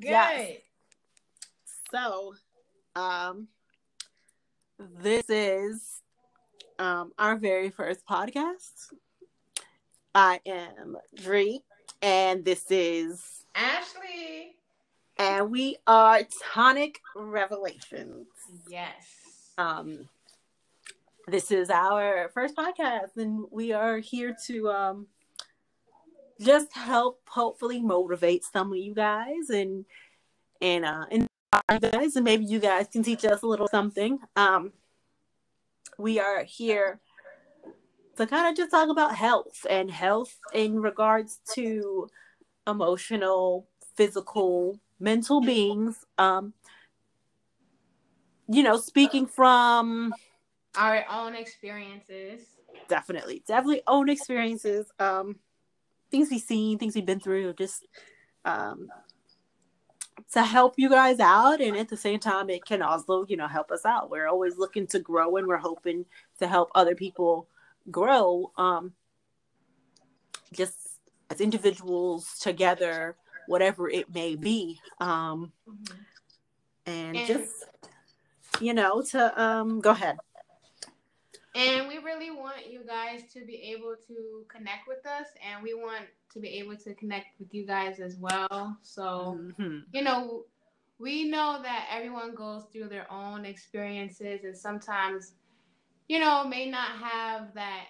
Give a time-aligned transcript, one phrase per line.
[0.00, 0.10] Good.
[0.10, 0.56] Yes.
[1.90, 2.34] So,
[2.96, 3.48] um,
[4.78, 6.00] this is
[6.78, 8.94] um our very first podcast.
[10.14, 11.60] I am Dree,
[12.00, 14.56] and this is Ashley.
[15.18, 16.22] and we are
[16.52, 18.26] Tonic Revelations.
[18.68, 19.06] Yes.
[19.58, 20.08] Um,
[21.28, 25.06] this is our first podcast, and we are here to um
[26.40, 29.84] just help, hopefully, motivate some of you guys and
[30.60, 34.18] and uh inspire you guys, and maybe you guys can teach us a little something.
[34.36, 34.72] Um,
[35.98, 37.00] we are here
[38.16, 42.08] to kind of just talk about health and health in regards to
[42.66, 46.04] emotional, physical, mental beings.
[46.18, 46.54] Um,
[48.48, 50.12] you know, speaking from
[50.76, 52.42] Our own experiences.
[52.88, 55.36] definitely, definitely own experiences, um,
[56.10, 57.86] things we've seen, things we've been through, just
[58.44, 58.88] um,
[60.32, 63.48] to help you guys out, and at the same time, it can also, you know,
[63.48, 64.10] help us out.
[64.10, 66.04] We're always looking to grow, and we're hoping
[66.38, 67.48] to help other people
[67.90, 68.92] grow, um,
[70.52, 70.76] just
[71.30, 75.52] as individuals together, whatever it may be, um,
[76.86, 77.64] and, And- just
[78.60, 80.16] you know, to um, go ahead.
[81.54, 85.74] And we really want you guys to be able to connect with us, and we
[85.74, 88.78] want to be able to connect with you guys as well.
[88.82, 89.84] So, Mhm.
[89.92, 90.46] you know,
[90.98, 95.34] we know that everyone goes through their own experiences, and sometimes,
[96.08, 97.88] you know, may not have that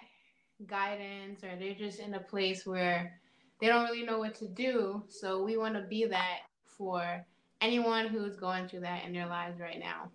[0.65, 3.21] guidance, or they're just in a place where
[3.59, 5.03] they don't really know what to do.
[5.07, 7.23] So, we want to be that for
[7.59, 10.11] anyone who's going through that in their lives right now.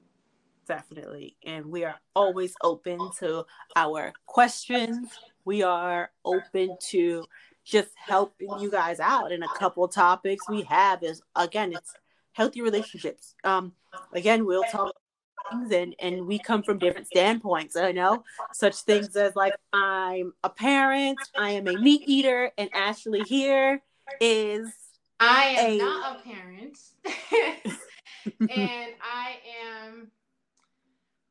[0.66, 1.36] Definitely.
[1.44, 3.44] And we are always open to
[3.76, 5.08] our questions.
[5.44, 7.24] We are open to
[7.64, 9.32] just helping you guys out.
[9.32, 11.94] And a couple topics we have is again, it's
[12.32, 13.34] healthy relationships.
[13.44, 13.72] Um,
[14.12, 14.94] again, we'll talk
[15.50, 20.32] things and, and we come from different standpoints, i know, such things as like I'm
[20.42, 23.82] a parent, I am a meat eater, and Ashley here
[24.20, 24.68] is
[25.20, 26.78] I am a- not a parent,
[28.40, 30.10] and I am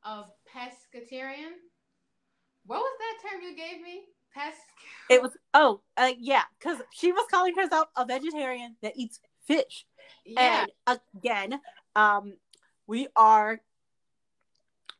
[0.05, 0.23] a
[0.53, 1.53] pescatarian.
[2.65, 4.03] What was that term you gave me?
[4.35, 4.53] Pesc.
[5.09, 9.85] It was oh uh, yeah, because she was calling herself a vegetarian that eats fish.
[10.25, 10.65] Yeah.
[10.87, 11.59] And again,
[11.95, 12.33] um,
[12.87, 13.61] we are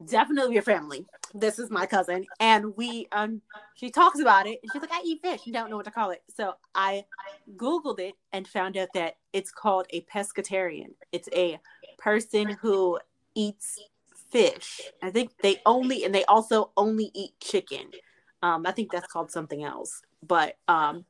[0.06, 1.06] definitely your family.
[1.34, 3.42] This is my cousin, and we um
[3.76, 5.92] she talks about it and she's like, I eat fish and don't know what to
[5.92, 6.24] call it.
[6.36, 7.06] So I
[7.58, 10.94] Googled it and found out that it's called a pescatarian.
[11.12, 11.60] It's a
[11.98, 13.00] person who
[13.36, 13.80] eats
[14.36, 14.82] fish.
[15.02, 17.92] I think they only and they also only eat chicken.
[18.44, 20.02] Um, I think that's called something else.
[20.22, 21.06] But um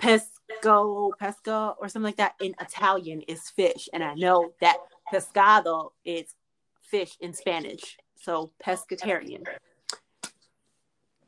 [0.00, 3.88] pesco, pesca, or something like that in Italian is fish.
[3.92, 4.78] And I know that
[5.12, 6.34] pescado is
[6.80, 7.98] fish in Spanish.
[8.16, 9.44] So pescatarian.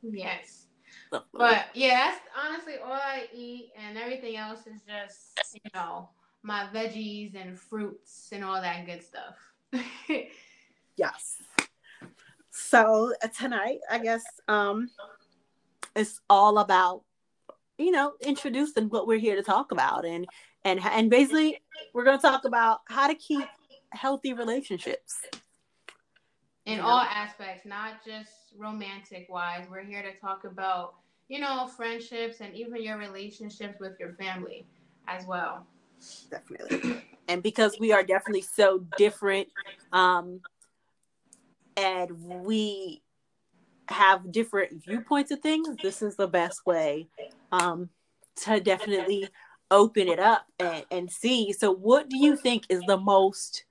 [0.01, 0.65] yes.
[1.11, 6.09] But yeah, that's honestly all I eat, and everything else is just you know
[6.41, 9.35] my veggies and fruits and all that good stuff.
[10.97, 11.37] Yes.
[12.51, 14.89] So uh, tonight, I guess um
[15.95, 17.03] it's all about
[17.77, 20.25] you know introducing what we're here to talk about and
[20.63, 21.59] and and basically
[21.93, 23.45] we're going to talk about how to keep
[23.91, 25.21] healthy relationships.
[26.65, 29.65] in all aspects, not just romantic wise.
[29.69, 30.95] We're here to talk about,
[31.29, 34.65] you know, friendships and even your relationships with your family
[35.07, 35.65] as well.
[36.29, 39.47] definitely and because we are definitely so different
[39.91, 40.39] um
[41.77, 43.01] and we
[43.87, 47.07] have different viewpoints of things this is the best way
[47.51, 47.89] um
[48.35, 49.29] to definitely
[49.71, 51.51] open it up and, and see.
[51.53, 53.65] So what do you think is the most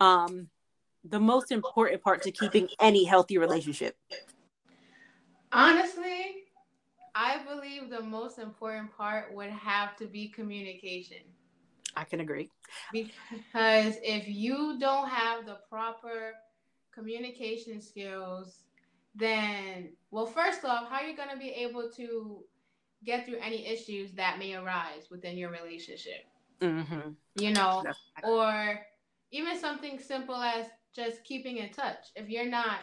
[0.00, 0.48] um
[1.04, 3.96] the most important part to keeping any healthy relationship?
[5.52, 6.44] Honestly,
[7.14, 11.18] I believe the most important part would have to be communication.
[11.96, 12.50] i can agree.
[12.92, 16.34] Because if you don't have the proper
[16.94, 18.62] communication skills,
[19.14, 22.44] then, well, first off, how are you going to be able to
[23.04, 26.24] get through any issues that may arise within your relationship?
[26.60, 27.10] mm-hmm.
[27.36, 27.84] You know,
[28.22, 28.80] or
[29.30, 32.06] even something simple as just keeping in touch.
[32.14, 32.78] If you're not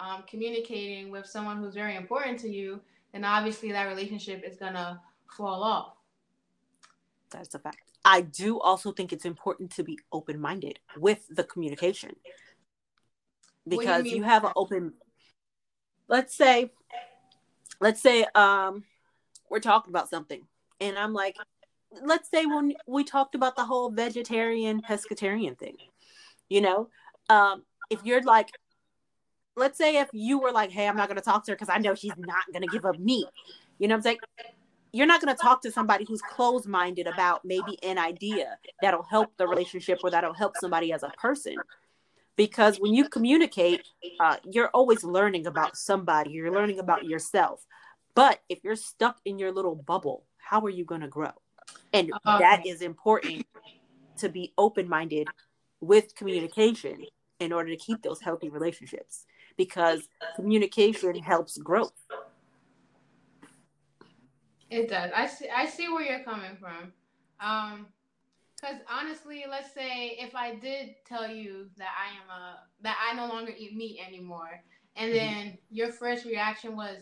[0.00, 2.80] um, communicating with someone who's very important to you,
[3.12, 5.00] then obviously that relationship is going to
[5.36, 5.94] fall off.
[7.30, 7.78] That's a fact.
[8.04, 12.14] I do also think it's important to be open minded with the communication
[13.68, 14.92] Do you because you have an open.
[16.08, 16.70] Let's say,
[17.80, 18.84] let's say, um,
[19.50, 20.42] we're talking about something,
[20.80, 21.36] and I'm like,
[22.02, 25.76] let's say when we talked about the whole vegetarian pescatarian thing,
[26.48, 26.88] you know,
[27.28, 28.50] um, if you're like,
[29.56, 31.68] let's say if you were like, hey, I'm not going to talk to her because
[31.68, 33.26] I know she's not going to give up meat,
[33.78, 34.18] you know what I'm saying?
[34.92, 39.02] You're not going to talk to somebody who's closed minded about maybe an idea that'll
[39.02, 41.56] help the relationship or that'll help somebody as a person.
[42.36, 43.86] Because when you communicate,
[44.20, 47.64] uh, you're always learning about somebody, you're learning about yourself.
[48.14, 51.32] But if you're stuck in your little bubble, how are you going to grow?
[51.92, 52.38] And okay.
[52.38, 53.46] that is important
[54.18, 55.28] to be open minded
[55.80, 57.04] with communication
[57.40, 59.24] in order to keep those healthy relationships
[59.56, 61.92] because communication helps growth.
[64.70, 65.10] It does.
[65.14, 65.48] I see.
[65.48, 66.92] I see where you're coming from.
[67.40, 67.86] Um,
[68.60, 73.14] because honestly, let's say if I did tell you that I am a that I
[73.14, 74.62] no longer eat meat anymore,
[74.96, 75.18] and mm-hmm.
[75.18, 75.56] then mm-hmm.
[75.70, 76.98] your first reaction was,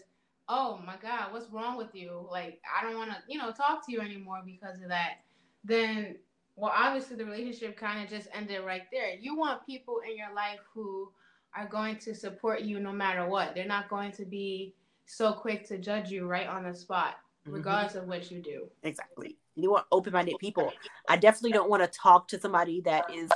[0.48, 2.26] "Oh my God, what's wrong with you?
[2.30, 5.18] Like I don't want to, you know, talk to you anymore because of that."
[5.62, 6.16] Then
[6.56, 9.14] well, obviously the relationship kind of just ended right there.
[9.14, 11.10] You want people in your life who
[11.56, 13.54] are going to support you no matter what.
[13.54, 14.74] They're not going to be
[15.06, 17.16] so quick to judge you right on the spot.
[17.46, 18.02] Regardless mm-hmm.
[18.02, 18.68] of what you do.
[18.82, 19.36] Exactly.
[19.54, 20.72] You want open minded people.
[21.08, 23.30] I definitely don't want to talk to somebody that is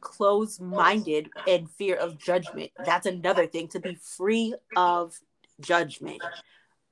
[0.00, 2.70] closed minded and fear of judgment.
[2.84, 5.18] That's another thing to be free of
[5.60, 6.22] judgment.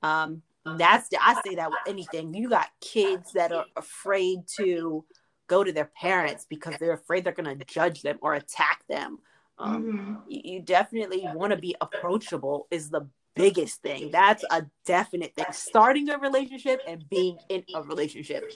[0.01, 2.33] Um, that's the, I say that with anything.
[2.33, 5.05] You got kids that are afraid to
[5.47, 9.19] go to their parents because they're afraid they're going to judge them or attack them.
[9.57, 10.15] Um, mm-hmm.
[10.27, 14.11] you, you definitely want to be approachable is the biggest thing.
[14.11, 15.45] That's a definite thing.
[15.51, 18.51] Starting a relationship and being in a relationship.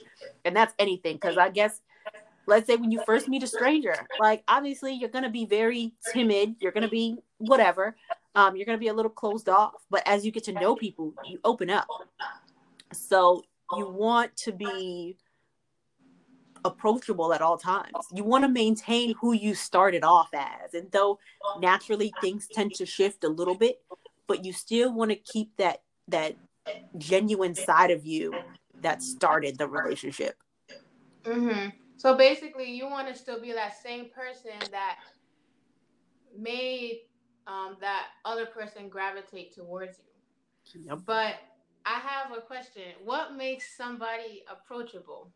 [0.46, 1.16] And that's anything.
[1.16, 1.82] Because I guess,
[2.48, 5.94] let's say when you first meet a stranger, like obviously you're going to be very
[6.14, 6.56] timid.
[6.60, 7.96] You're going to be whatever.
[8.36, 9.74] Um, you're going to be a little closed off.
[9.90, 11.88] But as you get to know people, you open up.
[12.94, 13.44] So
[13.76, 15.18] you want to be
[16.66, 17.94] approachable at all times.
[18.14, 20.74] You want to maintain who you started off as.
[20.74, 21.20] And though
[21.60, 23.82] naturally things tend to shift a little bit,
[24.30, 26.36] but you still want to keep that that
[26.98, 28.34] genuine side of you
[28.82, 30.36] that started the relationship.
[31.24, 31.74] Mhm.
[31.98, 35.00] So basically you want to still be that same person that
[36.38, 37.02] made
[37.48, 39.98] um, that other person gravitate towards
[40.74, 40.84] you.
[40.86, 41.00] Yep.
[41.06, 41.36] But
[41.84, 42.84] I have a question.
[43.04, 45.32] What makes somebody approachable?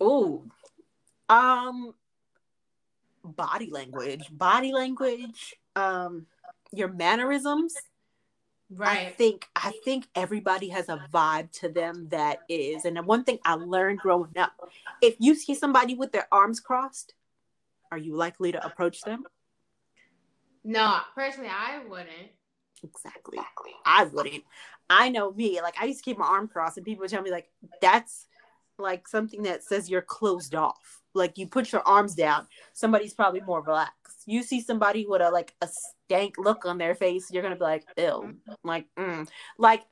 [0.00, 0.44] Oh,
[1.28, 1.94] um,
[3.22, 6.26] body language, body language, um,
[6.72, 7.74] your mannerisms.
[8.72, 9.08] Right.
[9.08, 13.40] I think I think everybody has a vibe to them that is, and one thing
[13.44, 14.52] I learned growing up:
[15.02, 17.14] if you see somebody with their arms crossed,
[17.90, 19.24] are you likely to approach them?
[20.62, 22.30] No, personally, I wouldn't.
[22.84, 23.38] Exactly.
[23.84, 24.44] I wouldn't.
[24.88, 25.60] I know me.
[25.60, 27.50] Like I used to keep my arm crossed, and people would tell me like,
[27.82, 28.28] "That's
[28.78, 30.99] like something that says you're closed off.
[31.14, 34.22] Like you put your arms down, somebody's probably more relaxed.
[34.26, 37.62] You see somebody with a like a stank look on their face, you're gonna be
[37.64, 38.30] like, ill.
[38.62, 39.28] Like, mm.
[39.58, 39.82] like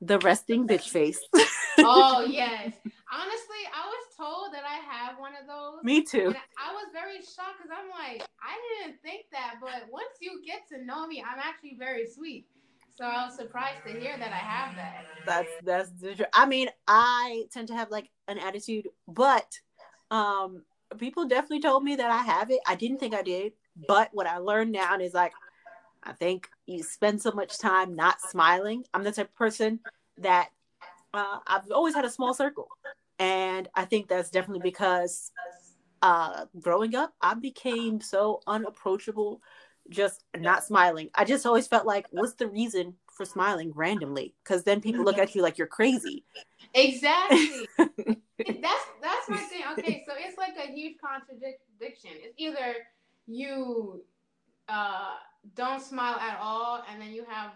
[0.00, 1.20] the resting bitch face.
[1.78, 2.72] oh yes.
[3.12, 5.82] Honestly, I was told that I have one of those.
[5.84, 6.34] Me too.
[6.58, 10.68] I was very shocked because I'm like, I didn't think that, but once you get
[10.70, 12.46] to know me, I'm actually very sweet.
[12.96, 15.04] So I was surprised to hear that I have that.
[15.24, 16.28] That's that's the.
[16.34, 19.58] I mean, I tend to have like an attitude, but
[20.10, 20.62] um
[20.96, 22.60] people definitely told me that I have it.
[22.66, 23.52] I didn't think I did,
[23.86, 25.32] but what I learned now is like
[26.02, 28.84] I think you spend so much time not smiling.
[28.94, 29.80] I'm the type of person
[30.18, 30.48] that
[31.12, 32.68] uh, I've always had a small circle,
[33.18, 35.30] and I think that's definitely because
[36.02, 39.42] uh, growing up, I became so unapproachable
[39.90, 41.10] just not smiling.
[41.14, 44.34] I just always felt like, what's the reason for smiling randomly?
[44.44, 46.24] Because then people look at you like you're crazy.
[46.74, 47.68] Exactly.
[48.38, 49.62] that's that's my thing.
[49.72, 52.10] Okay, so it's like a huge contradiction.
[52.22, 52.76] It's either
[53.26, 54.04] you
[54.68, 55.14] uh,
[55.54, 57.52] don't smile at all, and then you have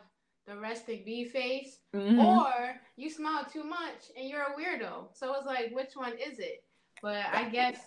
[0.47, 2.19] the resting bee face, mm-hmm.
[2.19, 5.07] or you smile too much and you're a weirdo.
[5.15, 6.65] So it's like, which one is it?
[7.01, 7.79] But I guess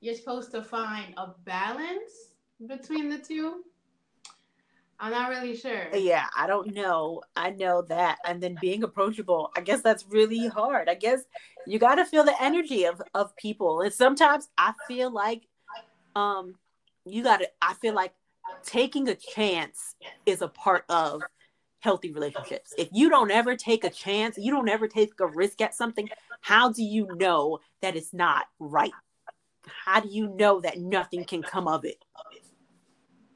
[0.00, 2.32] you're supposed to find a balance
[2.66, 3.64] between the two.
[5.00, 5.88] I'm not really sure.
[5.94, 7.22] Yeah, I don't know.
[7.36, 8.18] I know that.
[8.26, 10.88] And then being approachable, I guess that's really hard.
[10.88, 11.20] I guess
[11.66, 13.80] you got to feel the energy of of people.
[13.82, 15.42] And sometimes I feel like
[16.16, 16.54] um
[17.04, 18.12] you got to I feel like
[18.64, 19.94] taking a chance
[20.26, 21.22] is a part of
[21.80, 22.74] healthy relationships.
[22.76, 26.08] If you don't ever take a chance, you don't ever take a risk at something,
[26.40, 28.92] how do you know that it's not right?
[29.86, 32.04] How do you know that nothing can come of it?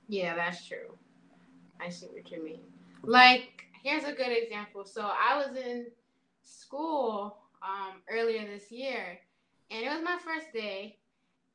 [0.09, 0.99] Yeah, that's true.
[1.83, 2.61] I see what you mean.
[3.03, 4.85] Like, here's a good example.
[4.85, 5.87] So I was in
[6.43, 9.19] school um, earlier this year,
[9.71, 10.99] and it was my first day.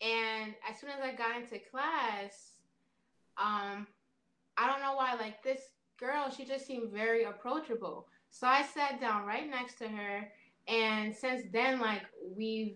[0.01, 2.51] And as soon as I got into class,
[3.37, 3.87] um,
[4.57, 5.61] I don't know why, like this
[5.99, 8.07] girl, she just seemed very approachable.
[8.29, 10.31] So I sat down right next to her,
[10.67, 12.03] and since then, like
[12.35, 12.75] we've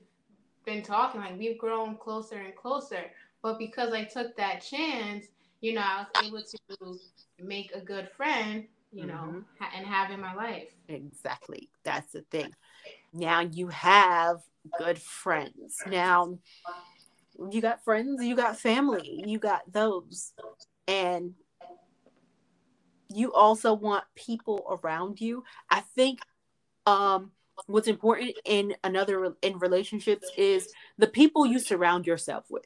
[0.65, 3.03] been talking, like we've grown closer and closer.
[3.43, 5.25] But because I took that chance,
[5.61, 6.97] you know, I was able
[7.37, 9.39] to make a good friend, you know, mm-hmm.
[9.59, 10.67] ha- and have in my life.
[10.89, 11.69] Exactly.
[11.83, 12.51] That's the thing.
[13.13, 14.37] Now you have
[14.77, 15.77] good friends.
[15.87, 16.39] Now
[17.51, 20.33] you got friends, you got family, you got those.
[20.87, 21.35] And
[23.13, 25.43] you also want people around you.
[25.69, 26.19] I think
[26.87, 27.31] um
[27.67, 32.65] what's important in another in relationships is the people you surround yourself with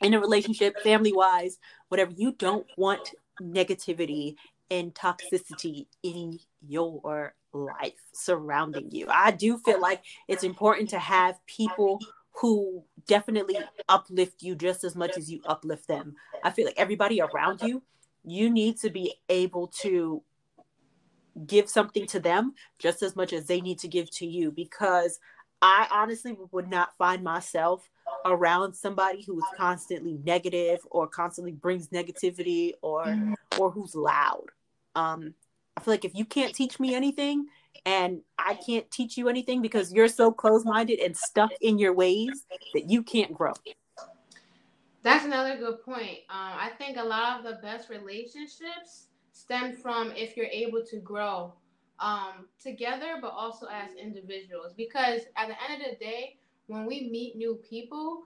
[0.00, 4.36] in a relationship family wise whatever you don't want negativity
[4.70, 9.06] and toxicity in your life surrounding you.
[9.08, 11.98] I do feel like it's important to have people
[12.32, 16.14] who definitely uplift you just as much as you uplift them.
[16.44, 17.82] I feel like everybody around you
[18.24, 20.22] you need to be able to
[21.46, 25.18] give something to them just as much as they need to give to you because
[25.62, 27.88] I honestly would not find myself
[28.24, 33.34] around somebody who is constantly negative or constantly brings negativity or mm-hmm.
[33.58, 34.46] or who's loud.
[34.94, 35.34] Um
[35.76, 37.46] I feel like if you can't teach me anything
[37.86, 42.44] and I can't teach you anything because you're so close-minded and stuck in your ways
[42.74, 43.52] that you can't grow.
[45.02, 46.18] That's another good point.
[46.28, 50.98] Um, I think a lot of the best relationships stem from if you're able to
[50.98, 51.54] grow
[52.00, 54.74] um, together, but also as individuals.
[54.76, 56.37] Because at the end of the day,
[56.68, 58.22] when we meet new people,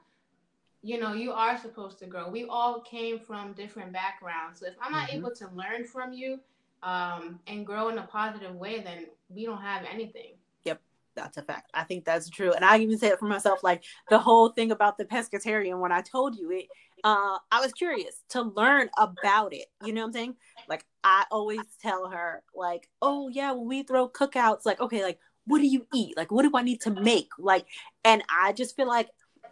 [0.82, 2.28] you know, you are supposed to grow.
[2.28, 4.60] We all came from different backgrounds.
[4.60, 5.18] So if I'm not mm-hmm.
[5.18, 6.40] able to learn from you
[6.82, 10.32] um, and grow in a positive way, then we don't have anything.
[10.64, 10.80] Yep,
[11.14, 11.70] that's a fact.
[11.72, 12.52] I think that's true.
[12.52, 15.92] And I even say it for myself, like the whole thing about the pescatarian, when
[15.92, 16.66] I told you it,
[17.04, 19.66] uh, I was curious to learn about it.
[19.84, 20.36] You know what I'm saying?
[20.68, 25.20] Like I always tell her, like, oh yeah, when we throw cookouts, like, okay, like
[25.46, 26.16] what do you eat?
[26.16, 27.30] Like what do I need to make?
[27.38, 27.66] Like,
[28.04, 29.08] and I just feel like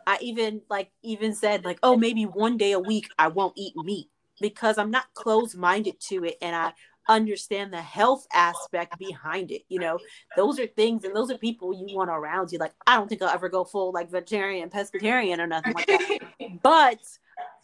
[0.06, 3.74] I even like even said like, oh, maybe one day a week I won't eat
[3.76, 4.08] meat
[4.40, 6.72] because I'm not closed minded to it and I
[7.08, 9.62] understand the health aspect behind it.
[9.68, 9.98] You know,
[10.36, 12.58] those are things and those are people you want around you.
[12.58, 16.18] Like, I don't think I'll ever go full like vegetarian, pescatarian or nothing like that.
[16.62, 17.00] but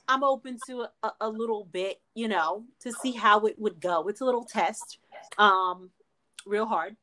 [0.09, 4.09] I'm open to a, a, little bit, you know, to see how it would go.
[4.09, 4.99] It's a little test,
[5.39, 5.91] um,
[6.45, 6.97] real hard,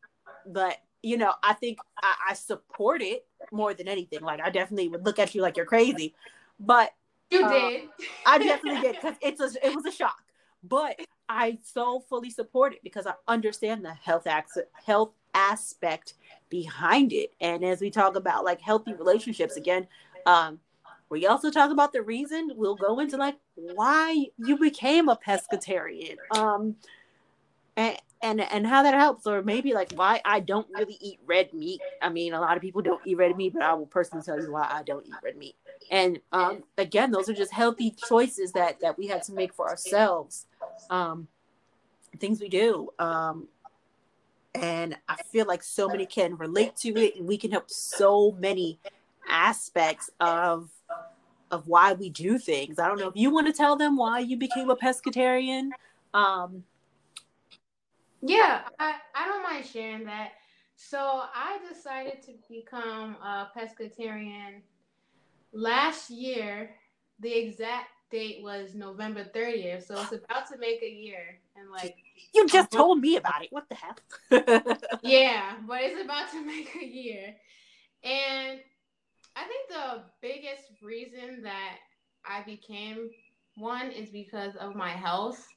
[0.46, 4.22] but you know, I think I, I support it more than anything.
[4.22, 6.16] Like, I definitely would look at you like you're crazy,
[6.60, 6.94] but
[7.30, 7.90] you uh, did.
[8.26, 10.24] I definitely did because it's a, it was a shock,
[10.64, 16.14] but I so fully support it because I understand the health ac- health aspect
[16.50, 17.34] behind it.
[17.42, 19.88] And as we talk about like healthy relationships again,
[20.26, 20.60] um,
[21.10, 22.52] we also talk about the reason.
[22.56, 26.76] We'll go into like why you became a pescatarian, um,
[27.78, 31.54] and and and how that helps, or maybe like why I don't really eat red
[31.54, 31.82] meat.
[32.02, 34.42] I mean, a lot of people don't eat red meat, but I will personally tell
[34.42, 35.56] you why I don't eat red meat.
[35.92, 39.68] And um, again, those are just healthy choices that that we had to make for
[39.68, 40.46] ourselves.
[40.90, 41.28] Um,
[42.20, 42.90] things we do.
[43.00, 43.48] Um,
[44.56, 48.32] and I feel like so many can relate to it, and we can help so
[48.40, 48.80] many
[49.28, 50.70] aspects of
[51.52, 52.80] of why we do things.
[52.80, 55.70] I don't know if you want to tell them why you became a pescatarian.
[56.14, 56.64] Um,
[58.24, 60.32] yeah, I, I don't mind sharing that.
[60.76, 64.62] So I decided to become a pescatarian
[65.54, 66.72] last year.
[67.20, 71.40] The exact date was November 30th, so it's about to make a year.
[71.56, 71.96] And like
[72.34, 73.50] you just told me about it.
[73.52, 73.98] What the hell?
[75.04, 77.36] yeah, but it's about to make a year.
[78.04, 78.60] And
[79.36, 81.78] I think the biggest reason that
[82.26, 83.10] I became
[83.56, 85.52] one is because of my health.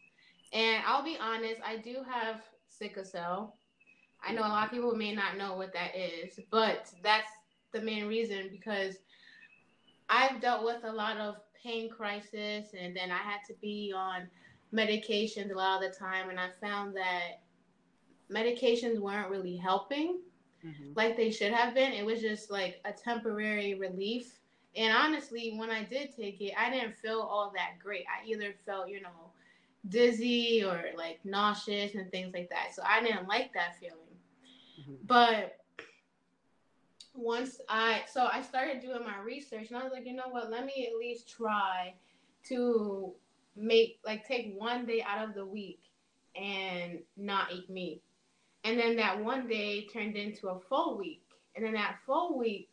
[0.52, 2.40] And I'll be honest, I do have
[2.78, 3.56] sickle cell.
[4.26, 7.30] I know a lot of people may not know what that is, but that's
[7.72, 8.96] the main reason because
[10.08, 14.28] I've dealt with a lot of pain crisis and then I had to be on
[14.72, 17.42] medications a lot of the time and I found that
[18.32, 20.20] medications weren't really helping
[20.64, 20.92] mm-hmm.
[20.94, 21.92] like they should have been.
[21.92, 24.38] It was just like a temporary relief.
[24.74, 28.04] And honestly, when I did take it, I didn't feel all that great.
[28.06, 29.32] I either felt, you know,
[29.88, 32.74] dizzy or like nauseous and things like that.
[32.74, 33.98] So I didn't like that feeling.
[34.80, 35.06] Mm-hmm.
[35.06, 35.58] But
[37.14, 40.50] once I so I started doing my research and I was like, you know what,
[40.50, 41.94] let me at least try
[42.48, 43.12] to
[43.56, 45.80] make like take one day out of the week
[46.34, 48.02] and not eat meat.
[48.64, 51.22] And then that one day turned into a full week.
[51.54, 52.68] And then that full week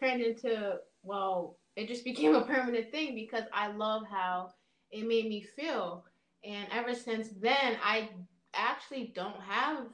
[0.00, 4.54] turned into, well, it just became a permanent thing because I love how
[4.90, 6.04] it made me feel.
[6.44, 8.10] And ever since then, I
[8.54, 9.86] actually don't have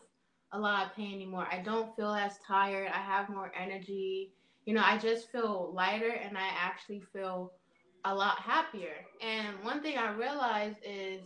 [0.52, 1.47] a lot of pain anymore.
[1.50, 2.88] I don't feel as tired.
[2.92, 4.33] I have more energy.
[4.66, 7.52] You know, I just feel lighter and I actually feel
[8.04, 9.04] a lot happier.
[9.21, 11.21] And one thing I realized is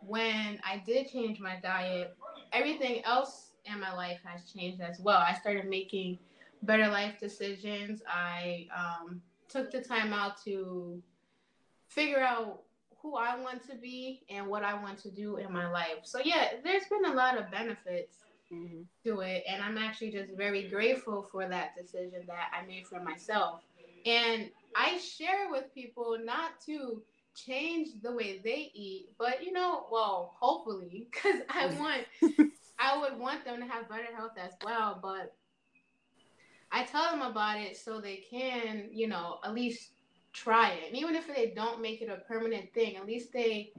[0.00, 2.16] when I did change my diet,
[2.52, 5.18] everything else in my life has changed as well.
[5.18, 6.18] I started making
[6.62, 8.02] better life decisions.
[8.08, 11.02] I um, took the time out to
[11.88, 12.62] figure out
[13.02, 16.00] who I want to be and what I want to do in my life.
[16.04, 18.18] So yeah, there's been a lot of benefits
[18.52, 18.82] mm-hmm.
[19.04, 23.00] to it, and I'm actually just very grateful for that decision that I made for
[23.00, 23.62] myself.
[24.04, 27.02] And I share with people not to
[27.34, 32.04] change the way they eat, but you know, well, hopefully, because I want,
[32.78, 34.98] I would want them to have better health as well.
[35.00, 35.34] But
[36.70, 39.90] I tell them about it so they can, you know, at least
[40.42, 40.88] try it.
[40.88, 43.72] And even if they don't make it a permanent thing, at least they,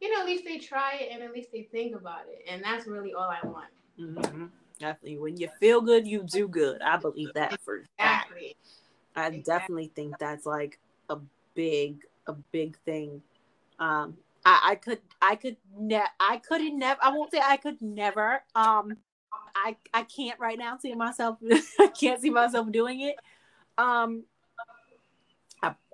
[0.00, 2.44] you know, at least they try it and at least they think about it.
[2.48, 3.70] And that's really all I want.
[3.98, 4.46] Mm-hmm.
[4.78, 5.18] Definitely.
[5.18, 6.82] When you feel good, you do good.
[6.82, 8.56] I believe that for exactly.
[9.16, 9.42] I exactly.
[9.42, 11.18] definitely think that's like a
[11.54, 13.22] big, a big thing.
[13.78, 17.00] Um, I, I could, I could, ne- I couldn't never.
[17.02, 18.42] I won't say I could never.
[18.54, 18.96] Um,
[19.54, 21.38] I, I can't right now see myself.
[21.78, 23.16] I can't see myself doing it.
[23.78, 24.24] Um,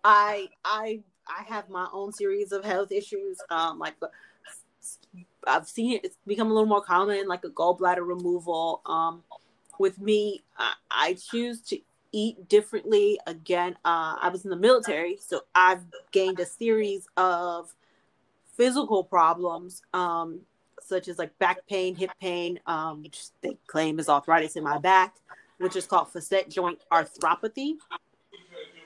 [0.04, 3.38] I I I have my own series of health issues.
[3.50, 3.94] Um, like
[5.46, 8.82] I've seen it; it's become a little more common, like a gallbladder removal.
[8.86, 9.22] Um,
[9.78, 11.78] with me, I, I choose to
[12.12, 13.18] eat differently.
[13.26, 17.74] Again, uh, I was in the military, so I've gained a series of
[18.56, 20.40] physical problems, um,
[20.82, 24.78] such as like back pain, hip pain, um, which they claim is arthritis in my
[24.78, 25.14] back,
[25.58, 27.76] which is called facet joint arthropathy.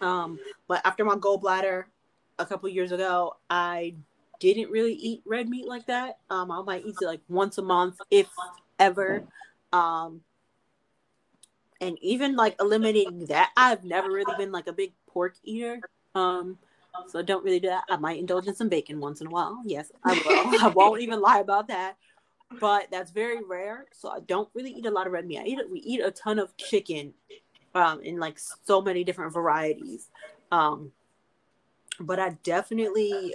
[0.00, 1.84] Um, but after my gallbladder
[2.38, 3.94] a couple years ago, I
[4.40, 6.18] didn't really eat red meat like that.
[6.30, 8.28] Um, I might eat it like once a month, if
[8.78, 9.24] ever.
[9.72, 10.20] Um,
[11.80, 15.80] and even like eliminating that, I've never really been like a big pork eater.
[16.14, 16.59] Um,
[17.09, 17.85] so I don't really do that.
[17.90, 19.61] I might indulge in some bacon once in a while.
[19.64, 20.61] Yes, I will.
[20.62, 21.96] I won't even lie about that.
[22.61, 23.87] But that's very rare.
[23.92, 25.38] So I don't really eat a lot of red meat.
[25.38, 27.14] I eat we eat a ton of chicken
[27.74, 30.08] um, in like so many different varieties.
[30.52, 30.92] Um,
[32.00, 33.34] but I definitely,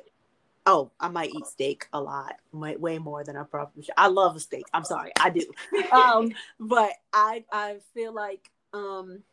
[0.65, 3.93] oh, I might eat steak a lot, way, way more than I probably should.
[3.97, 4.65] I love a steak.
[4.73, 5.45] I'm sorry, I do.
[5.91, 9.23] um, but I, I feel like, um,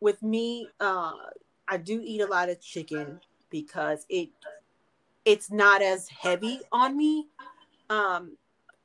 [0.00, 1.12] with me, uh,
[1.68, 4.30] I do eat a lot of chicken because it,
[5.24, 7.28] it's not as heavy on me.
[7.90, 8.36] Um,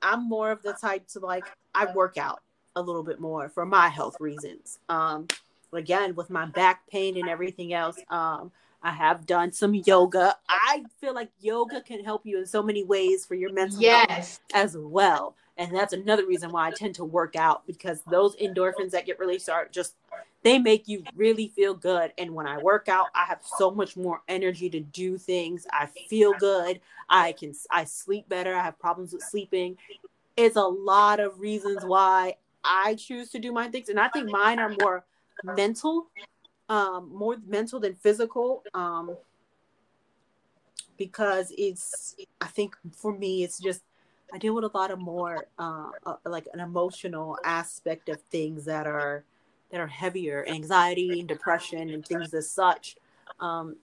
[0.01, 2.41] I'm more of the type to like I work out
[2.75, 4.79] a little bit more for my health reasons.
[4.89, 5.27] Um,
[5.73, 10.35] again, with my back pain and everything else, um, I have done some yoga.
[10.47, 14.07] I feel like yoga can help you in so many ways for your mental yes.
[14.07, 15.35] health as well.
[15.57, 19.19] And that's another reason why I tend to work out because those endorphins that get
[19.19, 19.95] released are just
[20.43, 22.13] they make you really feel good.
[22.19, 25.65] And when I work out, I have so much more energy to do things.
[25.71, 26.81] I feel good.
[27.09, 28.53] I can I sleep better.
[28.53, 29.77] I have problems with sleeping.
[30.37, 34.29] It's a lot of reasons why I choose to do my things, and I think
[34.29, 35.05] mine are more
[35.43, 36.07] mental,
[36.69, 38.63] um, more mental than physical.
[38.73, 39.15] Um,
[40.97, 43.81] because it's, I think for me, it's just
[44.33, 48.65] I deal with a lot of more uh, uh, like an emotional aspect of things
[48.65, 49.23] that are
[49.71, 52.97] that are heavier, anxiety and depression and things as such.
[53.39, 53.77] Um,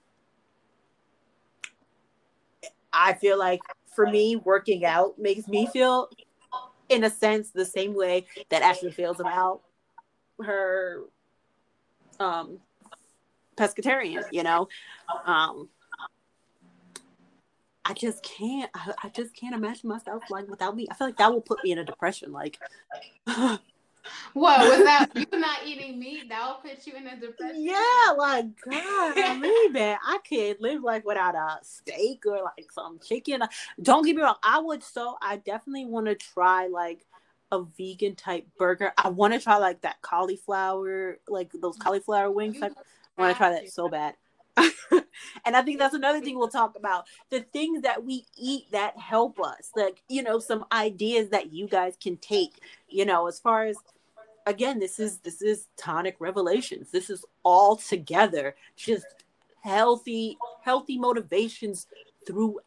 [2.91, 3.61] I feel like
[3.95, 6.09] for me, working out makes me feel
[6.93, 9.61] in a sense the same way that Ashley feels about
[10.41, 11.01] her
[12.19, 12.59] um
[13.55, 14.67] pescatarian, you know.
[15.25, 15.69] Um
[17.85, 20.87] I just can't I, just can't imagine myself like without me.
[20.89, 22.31] I feel like that will put me in a depression.
[22.31, 22.59] Like
[24.33, 27.63] What without you not eating meat, that will put you in a depression.
[27.63, 28.73] Yeah, like God,
[29.17, 33.41] I man, I can't live like without a steak or like some chicken.
[33.81, 37.05] Don't get me wrong, I would so I definitely want to try like
[37.51, 38.91] a vegan type burger.
[38.97, 42.57] I want to try like that cauliflower, like those cauliflower wings.
[42.61, 42.69] I
[43.17, 44.15] want to try that so bad.
[45.45, 48.97] and I think that's another thing we'll talk about the things that we eat that
[48.97, 53.39] help us, like, you know, some ideas that you guys can take, you know, as
[53.39, 53.77] far as
[54.45, 56.91] again, this is this is tonic revelations.
[56.91, 59.05] This is all together, just
[59.61, 61.87] healthy, healthy motivations
[62.25, 62.59] through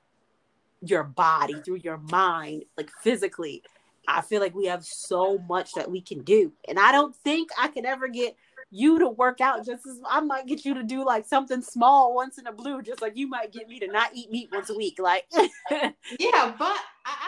[0.80, 3.62] your body, through your mind, like physically.
[4.08, 6.52] I feel like we have so much that we can do.
[6.68, 8.36] And I don't think I could ever get
[8.70, 12.14] you to work out just as I might get you to do like something small
[12.14, 14.70] once in a blue, just like you might get me to not eat meat once
[14.70, 14.98] a week.
[14.98, 15.26] Like
[16.18, 16.78] Yeah, but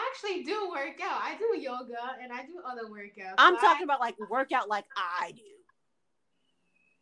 [0.09, 1.21] actually do work out.
[1.21, 3.35] I do yoga and I do other workouts.
[3.37, 3.83] I'm so talking I...
[3.85, 5.41] about like workout like I do.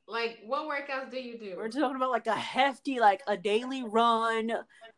[0.07, 1.55] Like what workouts do you do?
[1.57, 4.51] We're talking about like a hefty, like a daily run.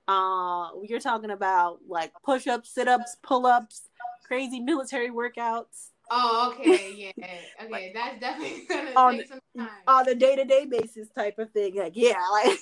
[0.08, 3.90] Uh you're talking about like push ups, sit ups, pull ups,
[4.26, 5.90] crazy military workouts.
[6.12, 7.26] Oh, okay, yeah,
[7.62, 11.08] okay, like, that's definitely gonna on, take some time on a day to day basis
[11.10, 11.76] type of thing.
[11.76, 12.58] Like, yeah, like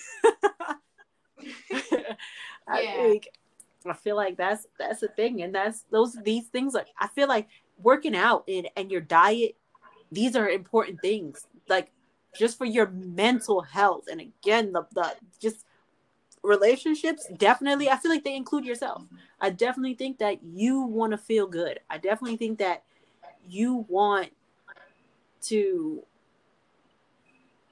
[2.67, 2.95] I yeah.
[2.95, 3.29] think
[3.89, 6.73] I feel like that's that's the thing, and that's those these things.
[6.73, 7.47] Like, I feel like
[7.81, 9.55] working out and and your diet,
[10.11, 11.45] these are important things.
[11.67, 11.91] Like,
[12.35, 15.65] just for your mental health, and again, the the just
[16.43, 19.03] relationships definitely i feel like they include yourself
[19.41, 22.83] i definitely think that you want to feel good i definitely think that
[23.49, 24.29] you want
[25.41, 26.01] to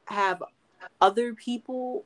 [0.06, 0.44] have
[1.00, 2.04] other people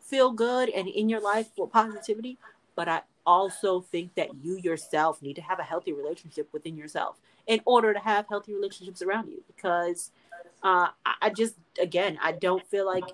[0.00, 2.38] feel good and in your life with positivity
[2.74, 7.16] but i also think that you yourself need to have a healthy relationship within yourself
[7.46, 10.10] in order to have healthy relationships around you because
[10.62, 10.88] uh,
[11.22, 13.04] I just again i don't feel like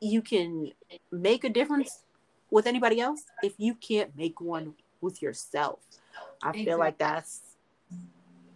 [0.00, 0.72] you can
[1.10, 2.04] make a difference
[2.50, 5.80] with anybody else if you can't make one with yourself.
[6.42, 6.64] I exactly.
[6.64, 7.40] feel like that's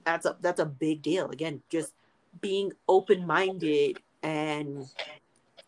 [0.05, 1.31] that's a that's a big deal.
[1.31, 1.93] Again, just
[2.41, 4.87] being open minded and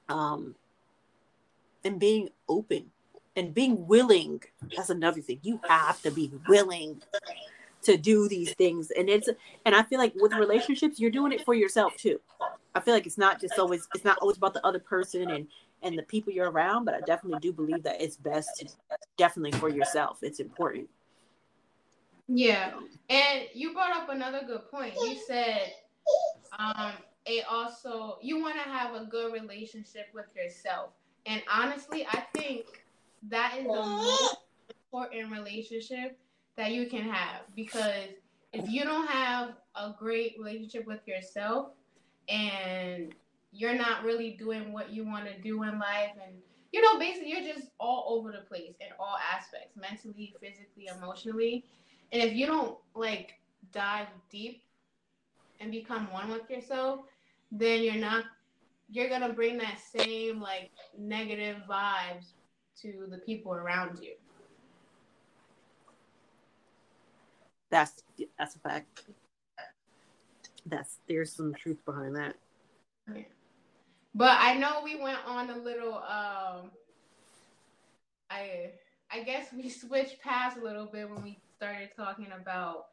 [0.09, 0.55] um
[1.85, 2.91] and being open
[3.37, 4.43] and being willing.
[4.77, 5.41] That's another thing.
[5.43, 7.03] You have to be willing
[7.83, 8.91] to do these things.
[8.91, 9.29] And it's
[9.65, 12.21] and I feel like with relationships, you're doing it for yourself too.
[12.75, 15.47] I feel like it's not just always it's not always about the other person and
[15.83, 18.77] and the people you're around, but I definitely do believe that it's best
[19.17, 20.19] definitely for yourself.
[20.23, 20.89] It's important.
[22.27, 22.73] Yeah.
[23.11, 24.95] And you brought up another good point.
[24.95, 25.73] You said
[26.59, 26.93] um
[27.27, 30.91] it also you want to have a good relationship with yourself.
[31.27, 32.84] And honestly, I think
[33.29, 33.97] that is the oh.
[33.97, 34.37] most
[34.71, 36.19] important relationship
[36.57, 37.43] that you can have.
[37.55, 38.09] Because
[38.53, 41.71] if you don't have a great relationship with yourself
[42.29, 43.15] and
[43.53, 46.35] you're not really doing what you want to do in life and
[46.73, 51.65] you know basically you're just all over the place in all aspects mentally physically emotionally
[52.13, 53.35] and if you don't like
[53.73, 54.63] dive deep
[55.61, 57.01] and become one with yourself
[57.53, 58.25] then you're not
[58.91, 62.33] you're gonna bring that same like negative vibes
[62.81, 64.13] to the people around you
[67.71, 68.03] that's
[68.39, 69.05] that's a fact
[70.67, 72.35] that's there's some truth behind that
[73.15, 73.23] yeah.
[74.15, 76.71] But I know we went on a little um
[78.31, 78.73] I
[79.11, 82.87] I guess we switched past a little bit when we started talking about,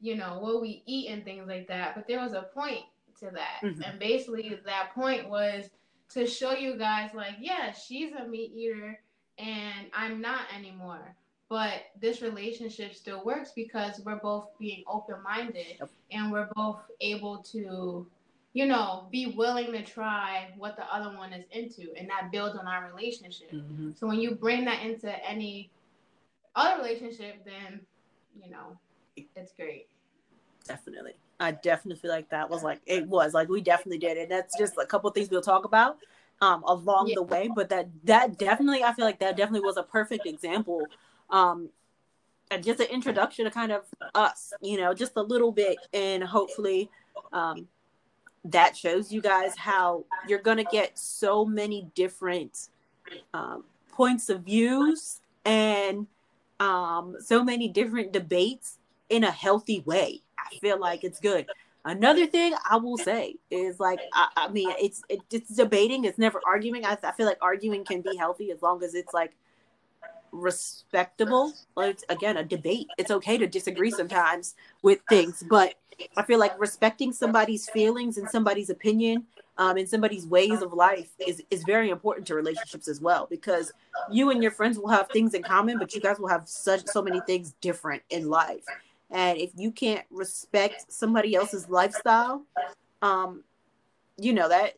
[0.00, 1.94] you know, what we eat and things like that.
[1.94, 2.84] But there was a point
[3.20, 3.60] to that.
[3.62, 3.82] Mm-hmm.
[3.82, 5.68] And basically that point was
[6.10, 8.98] to show you guys like, yeah, she's a meat eater
[9.40, 11.16] and I'm not anymore.
[11.48, 15.90] But this relationship still works because we're both being open minded yep.
[16.12, 18.06] and we're both able to
[18.52, 22.58] you know, be willing to try what the other one is into, and that builds
[22.58, 23.52] on our relationship.
[23.52, 23.90] Mm-hmm.
[23.96, 25.70] So when you bring that into any
[26.56, 27.80] other relationship, then
[28.42, 28.76] you know,
[29.16, 29.88] it's great.
[30.66, 31.12] Definitely.
[31.38, 34.58] I definitely feel like that was like it was like we definitely did and that's
[34.58, 35.96] just a couple things we'll talk about
[36.40, 37.14] um along yeah.
[37.16, 40.86] the way but that that definitely I feel like that definitely was a perfect example
[41.30, 41.70] um
[42.50, 46.22] and just an introduction to kind of us you know just a little bit and
[46.24, 46.90] hopefully
[47.32, 47.68] um
[48.44, 52.68] that shows you guys how you're going to get so many different
[53.34, 56.06] um, points of views and
[56.58, 60.22] um, so many different debates in a healthy way.
[60.38, 61.46] I feel like it's good.
[61.84, 66.04] Another thing I will say is like I, I mean it's it, it's debating.
[66.04, 66.84] It's never arguing.
[66.84, 69.32] I, I feel like arguing can be healthy as long as it's like
[70.32, 71.54] respectable.
[71.76, 72.88] Like again, a debate.
[72.98, 75.74] It's okay to disagree sometimes with things, but
[76.16, 79.26] I feel like respecting somebody's feelings and somebody's opinion
[79.58, 83.72] um, and somebody's ways of life is is very important to relationships as well because
[84.10, 86.86] you and your friends will have things in common, but you guys will have such
[86.86, 88.64] so many things different in life.
[89.10, 92.44] And if you can't respect somebody else's lifestyle,
[93.02, 93.42] um,
[94.18, 94.74] you know that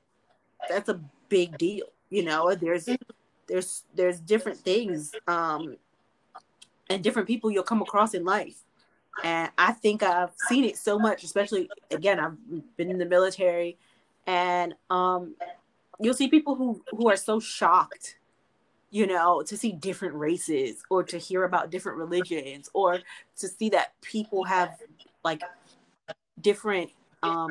[0.68, 1.87] that's a big deal.
[2.11, 2.88] You know, there's
[3.49, 5.77] there's there's different things um,
[6.88, 8.57] and different people you'll come across in life
[9.25, 12.37] and i think i've seen it so much especially again i've
[12.77, 13.77] been in the military
[14.27, 15.35] and um,
[16.01, 18.16] you'll see people who who are so shocked
[18.92, 23.00] you know, to see different races or to hear about different religions or
[23.38, 24.78] to see that people have
[25.24, 25.42] like
[26.40, 26.90] different
[27.22, 27.50] um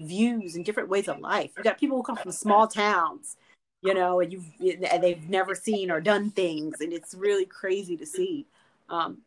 [0.00, 1.52] views and different ways of life.
[1.56, 3.36] You got people who come from small towns,
[3.82, 7.96] you know, and you've and they've never seen or done things, and it's really crazy
[7.96, 8.46] to see.
[8.90, 9.18] Um,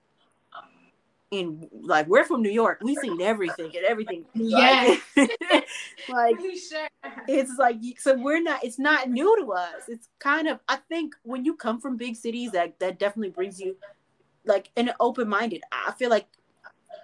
[1.32, 4.26] and like we're from New York, we've seen everything and everything.
[4.34, 4.96] Yeah,
[6.10, 6.36] like
[6.70, 6.88] sure.
[7.28, 8.63] it's like so we're not.
[8.63, 9.84] It's not new to us.
[9.88, 13.60] It's kind of I think when you come from big cities, that that definitely brings
[13.60, 13.76] you
[14.46, 15.63] like an open minded.
[15.72, 16.28] I feel like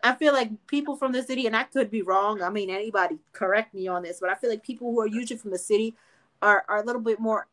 [0.04, 2.42] I feel like people from the city, and I could be wrong.
[2.42, 5.38] I mean, anybody correct me on this, but I feel like people who are usually
[5.38, 5.96] from the city
[6.42, 7.48] are, are a little bit more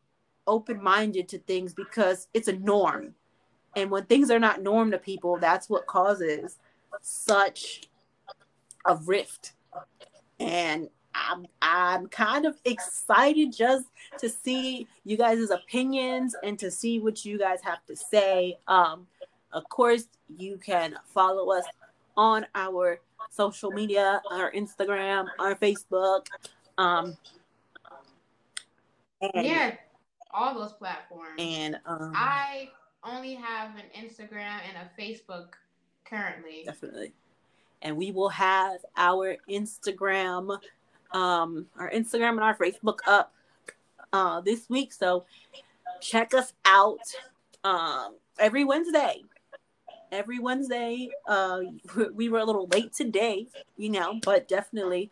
[0.47, 3.15] open minded to things because it's a norm.
[3.75, 6.57] And when things are not norm to people, that's what causes
[7.01, 7.83] such
[8.85, 9.53] a rift.
[10.39, 13.85] And I'm I'm kind of excited just
[14.19, 18.57] to see you guys' opinions and to see what you guys have to say.
[18.67, 19.07] Um,
[19.53, 20.07] of course,
[20.37, 21.65] you can follow us
[22.15, 26.27] on our social media, our Instagram, our Facebook.
[26.77, 27.17] Um,
[29.35, 29.75] yeah,
[30.33, 31.35] all those platforms.
[31.39, 32.69] And um, I
[33.03, 35.53] only have an Instagram and a Facebook
[36.05, 36.63] currently.
[36.65, 37.13] Definitely.
[37.81, 40.59] And we will have our Instagram,
[41.11, 43.33] um, our Instagram and our Facebook up
[44.13, 44.93] uh, this week.
[44.93, 45.25] So
[45.99, 46.99] check us out
[47.63, 49.23] um, every Wednesday
[50.11, 51.09] every Wednesday.
[51.27, 51.61] Uh,
[52.13, 55.09] we were a little late today, you know, but definitely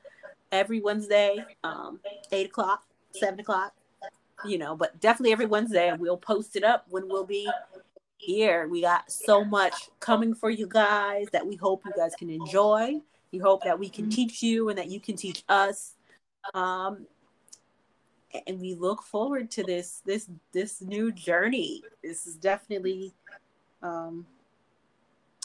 [0.51, 1.99] every Wednesday, um,
[2.31, 3.73] eight o'clock, seven o'clock,
[4.45, 7.49] you know, but definitely every Wednesday, we'll post it up when we'll be
[8.19, 8.67] here.
[8.67, 13.01] We got so much coming for you guys that we hope you guys can enjoy.
[13.31, 14.11] We hope that we can mm-hmm.
[14.11, 15.95] teach you and that you can teach us.
[16.53, 17.07] Um,
[18.47, 21.83] and we look forward to this this this new journey.
[22.03, 23.13] This is definitely
[23.81, 24.25] um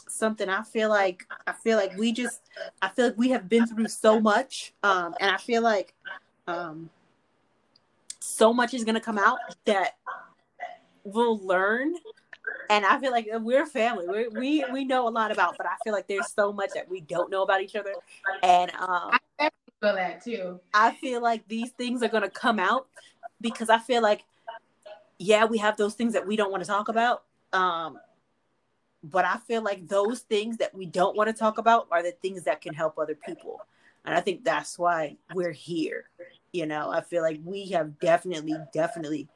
[0.09, 2.43] something I feel like I feel like we just
[2.83, 5.95] I feel like we have been through so much um and I feel like
[6.47, 6.91] um
[8.21, 9.97] so much is going to come out that
[11.05, 11.95] we'll learn
[12.71, 14.07] and I feel like we're family.
[14.09, 16.89] we we we know a lot about, but I feel like there's so much that
[16.89, 17.95] we don't know about each other.
[18.43, 20.61] And um, I feel that too.
[20.73, 22.87] I feel like these things are gonna come out
[23.41, 24.25] because I feel like,
[25.19, 27.25] yeah, we have those things that we don't want to talk about.
[27.53, 27.99] Um,
[29.03, 32.13] but I feel like those things that we don't want to talk about are the
[32.13, 33.61] things that can help other people.
[34.07, 36.09] And I think that's why we're here.
[36.53, 39.29] You know, I feel like we have definitely, definitely,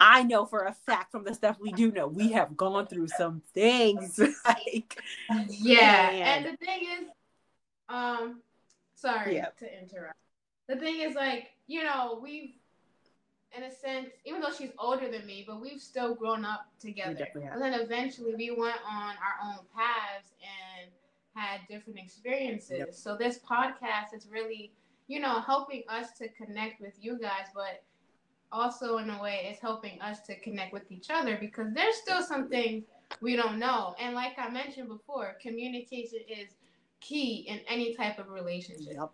[0.00, 3.08] I know for a fact from the stuff we do know, we have gone through
[3.08, 4.18] some things.
[4.46, 5.00] like,
[5.48, 6.10] yeah.
[6.10, 7.08] And, and the thing is,
[7.88, 8.40] um,
[8.94, 9.48] sorry yeah.
[9.58, 10.18] to interrupt.
[10.68, 12.54] The thing is, like, you know, we've
[13.56, 17.26] in a sense, even though she's older than me, but we've still grown up together.
[17.52, 20.90] And then eventually we went on our own paths and
[21.34, 22.78] had different experiences.
[22.78, 22.94] Yep.
[22.94, 24.72] So this podcast is really,
[25.06, 27.84] you know, helping us to connect with you guys, but
[28.52, 32.22] also in a way it's helping us to connect with each other because there's still
[32.22, 32.84] some things
[33.20, 33.94] we don't know.
[34.00, 36.48] And like I mentioned before, communication is
[37.00, 38.94] key in any type of relationship.
[38.96, 39.10] Yep.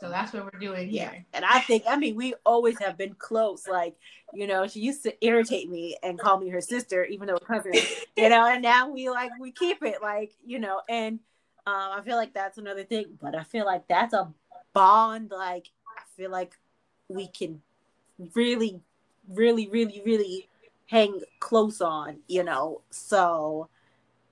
[0.00, 1.10] So that's what we're doing yeah.
[1.10, 1.26] here.
[1.32, 3.66] And I think, I mean, we always have been close.
[3.66, 3.96] Like,
[4.32, 7.72] you know, she used to irritate me and call me her sister, even though we're
[8.16, 11.20] you know, and now we like, we keep it like, you know, and
[11.66, 14.32] um, I feel like that's another thing, but I feel like that's a
[14.72, 15.30] bond.
[15.30, 16.54] Like, I feel like
[17.08, 17.60] we can
[18.34, 18.80] really,
[19.28, 20.48] really, really, really
[20.86, 23.68] hang close on, you know, so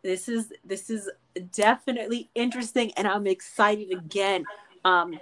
[0.02, 1.10] this is, this is
[1.52, 4.44] definitely interesting and I'm excited again
[4.86, 5.18] um,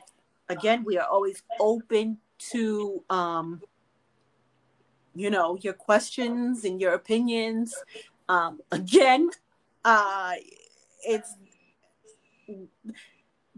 [0.50, 2.18] again, we are always open
[2.50, 3.62] to, um,
[5.14, 7.74] you know, your questions and your opinions.
[8.28, 9.30] Um, again,
[9.86, 10.34] uh,
[11.02, 11.34] it's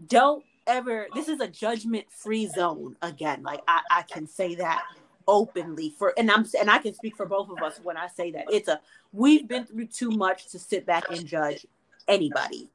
[0.07, 1.07] don't ever.
[1.13, 2.95] This is a judgment-free zone.
[3.01, 4.83] Again, like I, I can say that
[5.27, 8.31] openly for and I'm and I can speak for both of us when I say
[8.31, 8.79] that it's a
[9.11, 11.65] we've been through too much to sit back and judge
[12.07, 12.69] anybody.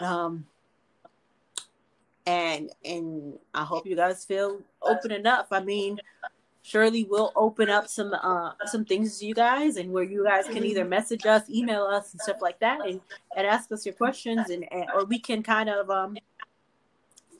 [0.00, 0.46] Um
[2.26, 5.48] and and I hope you guys feel open enough.
[5.50, 5.98] I mean,
[6.62, 10.46] surely we'll open up some uh some things to you guys and where you guys
[10.46, 13.00] can either message us, email us and stuff like that and,
[13.36, 16.16] and ask us your questions and, and or we can kind of um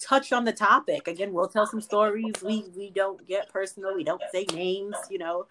[0.03, 1.09] touch on the topic.
[1.09, 2.35] Again, we'll tell some stories.
[2.43, 5.47] We we don't get personal, we don't say names, you know.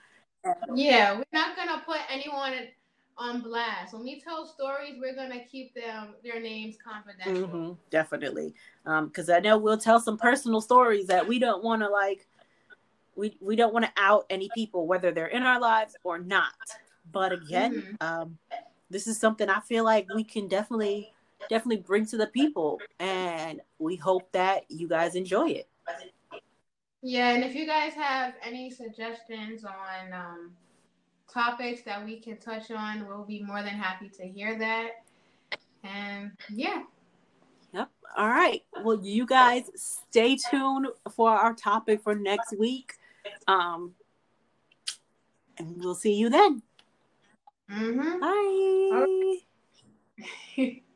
[0.74, 2.54] Yeah, we're not gonna put anyone
[3.18, 3.94] on blast.
[3.94, 7.48] When we tell stories, we're gonna keep them their names confidential.
[7.48, 11.82] Mm-hmm, definitely, because um, I know we'll tell some personal stories that we don't want
[11.82, 12.28] to like.
[13.16, 16.54] we we don't want to out any people whether they're in our lives or not.
[17.12, 18.08] But again, mm-hmm.
[18.08, 18.38] um,
[18.90, 21.14] this is something I feel like we can definitely
[21.50, 25.68] definitely bring to the people, and we hope that you guys enjoy it.
[27.02, 30.52] Yeah, and if you guys have any suggestions on um,
[31.32, 35.04] topics that we can touch on, we'll be more than happy to hear that.
[35.84, 36.84] And yeah.
[37.74, 37.90] Yep.
[38.18, 38.64] All right.
[38.84, 42.94] Well, you guys stay tuned for our topic for next week.
[43.48, 43.96] Um,
[45.58, 46.62] and we'll see you then.
[47.72, 48.20] Mm-hmm.
[50.58, 50.82] Bye.